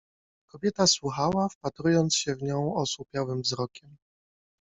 Kobieta 0.49 0.87
słuchała, 0.87 1.49
wpatrując 1.49 2.15
się 2.15 2.35
w 2.35 2.41
nią 2.43 2.75
osłupiałym 2.75 3.41
wzrokiem. 3.41 3.95